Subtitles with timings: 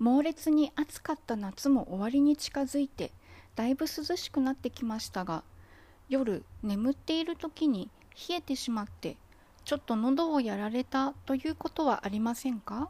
[0.00, 3.12] 猛烈に暑かった夏も終わりに近づいて
[3.54, 5.44] だいぶ涼しくなってきましたが
[6.08, 7.90] 夜眠っている時に
[8.28, 9.18] 冷えてしまって
[9.66, 12.88] ちょっと喉をやられたということはありませんか？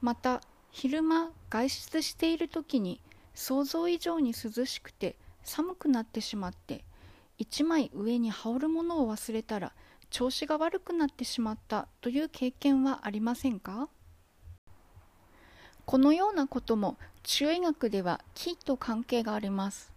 [0.00, 0.40] また
[0.72, 3.00] 昼間外出している時に
[3.34, 5.14] 想像以上に涼しくて
[5.44, 6.84] 寒くなってしまって
[7.38, 9.72] 一枚上に羽織るものを忘れたら
[10.10, 13.88] 調子が悪くなってしまったという経験はありませんか？
[15.84, 19.92] このようなことも中医学では気と関係があります。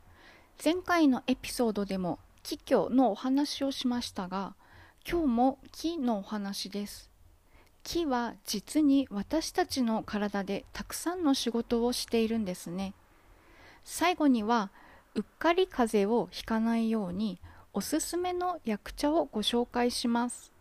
[0.63, 4.55] 前回のエピソードでも気虚のお話をしましたが、
[5.09, 7.09] 今日も気のお話です。
[7.83, 12.93] 気は実に私たちの体でたくさんの仕事をしているんですね。
[13.83, 14.71] 最後には
[15.13, 17.39] うっかり風邪をひかないように
[17.73, 20.51] おすすめの薬茶をご紹介します。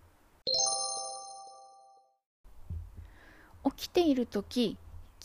[3.64, 4.76] 起きている時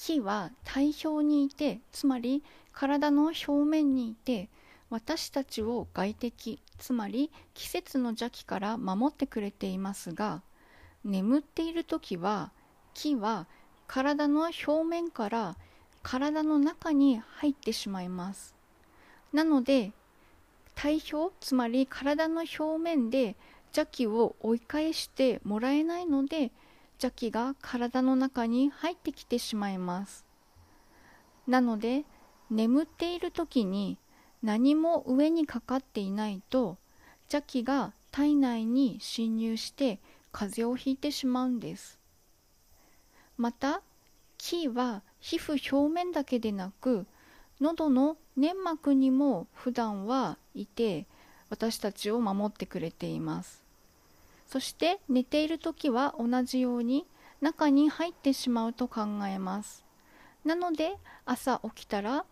[0.01, 4.47] 火は体表にいてつまり体の表面にいて
[4.89, 10.41] 私たちを外敵つまり季節の邪気から守ってくれていますが
[11.03, 12.51] 眠っている時は
[12.93, 13.47] 木は
[13.87, 15.57] 体の表面から
[16.01, 18.55] 体の中に入ってしまいます。
[19.33, 19.91] なので
[20.75, 23.35] 体表つまり体の表面で
[23.75, 26.51] 邪気を追い返してもらえないので
[27.01, 30.25] 邪気が体の中に入ってきてしまいます。
[31.47, 32.03] なので
[32.51, 33.97] 眠っている時に
[34.43, 36.77] 何も上にかかっていないと
[37.31, 39.99] 邪気が体内に侵入して
[40.33, 41.99] 風邪をひいてしまうんです。
[43.37, 43.81] また
[44.37, 47.05] 気は皮膚表面だけでなく
[47.61, 51.07] 喉の粘膜にも普段はいて
[51.49, 53.68] 私たちを守ってくれています。
[54.49, 57.05] そして寝ている時は同じように
[57.39, 59.85] 中に入ってしまうと考えます。
[60.43, 62.25] なので朝起きたら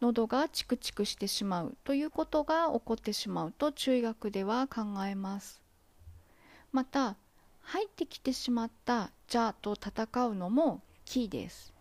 [0.00, 5.60] 喉がチクチクしてしまうということが起こってしまうと中医学では考えます。
[6.70, 7.16] また
[7.62, 11.74] 入ってきてしまった「じゃ」と戦うのも「気」です。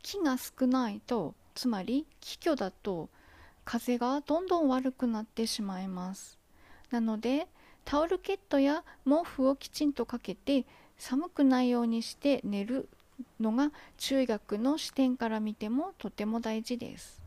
[0.00, 3.08] 気が少ないとつまり気虚だと
[3.64, 6.38] 風がどんどん悪くなってしまいます。
[6.92, 7.48] なので
[7.84, 10.64] タオルケットや毛布をきちんとかけて
[10.96, 12.88] 寒くないようにして寝る
[13.40, 17.20] のが中学の視点から見てもとても大事です。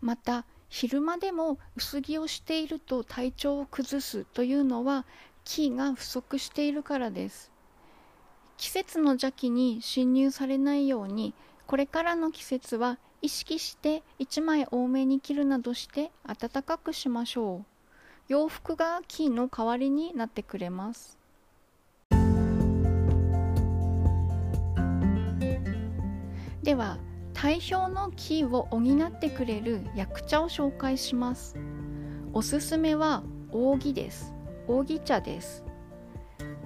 [0.00, 5.04] また昼間でも薄着をしていると体調を崩すというのは
[5.44, 7.50] 気が不足しているからです。
[8.56, 11.34] 季節の邪気に侵入されないように
[11.66, 17.64] これからの季節は意識して1枚多めに着るなどして暖かくしましょう。
[18.28, 21.18] 洋服が金の代わりになってくれます。
[26.62, 26.98] では
[27.32, 31.56] 体表のキーを補ってくれる薬茶を紹介します。
[32.32, 34.32] おすすめは扇です。
[34.68, 35.64] 扇茶です。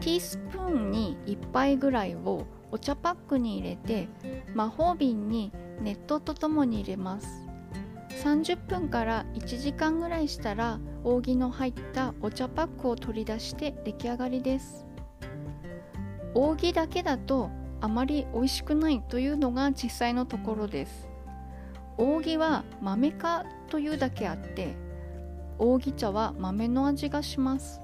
[0.00, 4.08] ティースプーンに1杯ぐらいをお茶パックに入れて
[4.54, 7.47] 魔法瓶に熱湯とともに入れます。
[8.22, 14.86] 30分から1時間ぐらいしたら扇の入ったお茶パックを取り出して出来上がりです。
[16.34, 17.50] 扇だけだと
[17.81, 21.08] あまり美味しくないというのが実際のところです。
[21.97, 24.75] 扇は豆かというだけあって
[25.58, 27.81] 扇茶は豆の味がします。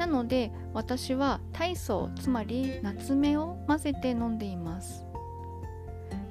[0.00, 5.04] なので私は体操つまり夏目を混ぜて飲んでいます。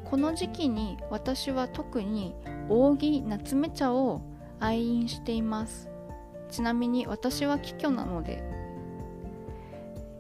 [0.05, 2.33] この時期に私は特に
[2.67, 4.23] 扇夏目茶を
[4.59, 5.87] 愛飲しています。
[6.49, 8.43] ちなみに私は気虚なので。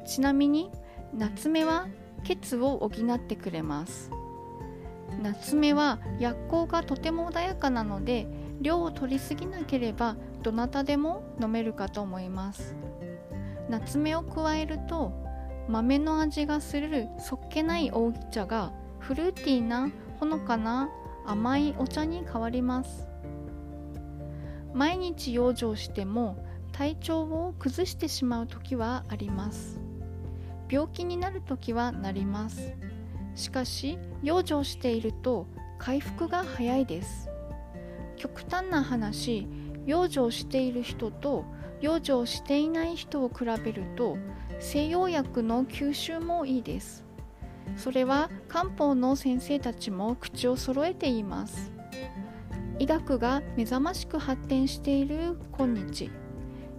[0.05, 0.69] ちなみに
[1.11, 1.87] 夏目は
[2.23, 4.11] 血を補ってくれます。
[5.23, 8.27] 夏目は薬効がとても穏やかなので
[8.59, 12.75] 量を取りすぎなければどなたでも飲めるかと思います。
[13.69, 15.13] 夏目を加えると
[15.67, 19.89] 豆の味がするそっけない扇茶がフルーティーな
[20.19, 20.89] ほのかな
[21.25, 23.07] 甘いお茶に変わります。
[24.73, 29.79] 毎日養生しても体調を崩してしまう時はあります。
[30.69, 32.73] 病気になる時はなります。
[33.35, 35.47] しかし養生していると
[35.77, 37.29] 回復が早いです。
[38.19, 39.47] 極端な話
[39.85, 41.45] 養生している人と
[41.81, 44.17] 養生していない人を比べると
[44.59, 47.05] 西洋薬の吸収もいいです。
[47.77, 51.71] それは漢方の先生たちも口を揃えています。
[52.77, 56.11] 医学が目覚ましく発展している今日。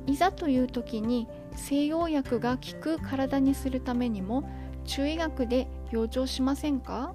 [0.06, 1.26] いざという時に
[1.56, 4.44] 西洋薬が効く体にするためにも
[4.84, 7.14] 中医学で養生しませんか？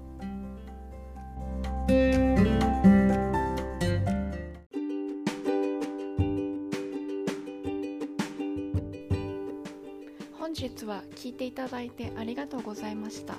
[10.46, 13.34] 本日は聞いていただいてありがとうございました。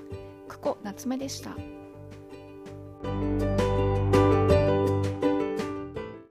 [0.50, 1.56] 久保夏目でした。